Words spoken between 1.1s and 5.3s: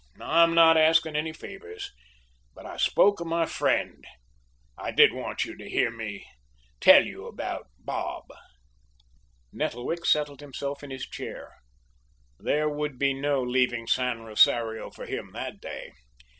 any favours. But, I spoke of my friend. I did